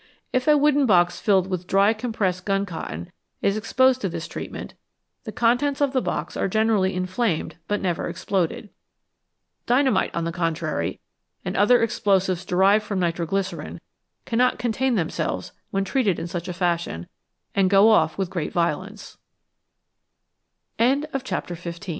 [0.33, 3.11] If a wooden box filled with dry compressed gun cotton
[3.43, 4.73] is exposed to this treatment,
[5.25, 8.71] the contents of the box are generally inflamed but never exploded.
[9.67, 10.99] Dynamite, on the contrary,
[11.45, 13.79] and other explosives derived from nitro glycerine,
[14.25, 17.05] cannot contain themselves when treated in such a fashion,
[17.53, 18.17] and go of